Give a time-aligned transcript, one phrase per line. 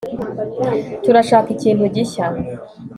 [1.03, 2.25] turashaka ikintu gishya